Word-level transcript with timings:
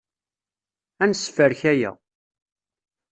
Ad 1.03 1.09
nessefrek 1.09 1.61
aya. 1.71 1.91